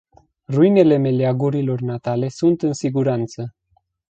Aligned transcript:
Ruinele 0.47 0.97
meleagurilor 0.97 1.79
natale 1.81 2.27
sunt 2.29 2.61
în 2.61 2.73
siguranță. 2.73 3.55